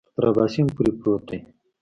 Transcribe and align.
تر 0.15 0.23
اباسین 0.29 0.67
پورې 0.75 0.91
پروت 0.99 1.23
دی. 1.29 1.39